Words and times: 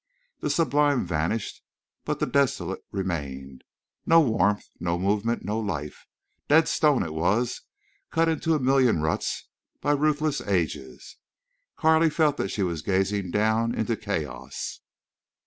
The 0.39 0.49
sublime 0.49 1.05
vanished, 1.05 1.61
but 2.05 2.19
the 2.19 2.25
desolate 2.25 2.81
remained. 2.89 3.63
No 4.03 4.19
warmth—no 4.19 4.97
movement—no 4.97 5.59
life! 5.59 6.07
Dead 6.47 6.67
stone 6.67 7.03
it 7.03 7.13
was, 7.13 7.61
cut 8.09 8.27
into 8.27 8.55
a 8.55 8.59
million 8.59 9.03
ruts 9.03 9.47
by 9.79 9.91
ruthless 9.91 10.41
ages. 10.47 11.17
Carley 11.77 12.09
felt 12.09 12.37
that 12.37 12.49
she 12.49 12.63
was 12.63 12.81
gazing 12.81 13.29
down 13.29 13.75
into 13.75 13.95
chaos. 13.95 14.79